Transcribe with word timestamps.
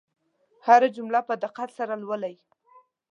هره 0.65 0.89
جمله 0.95 1.19
په 1.27 1.33
دقت 1.43 1.69
سره 1.77 1.93
لولئ. 2.01 2.35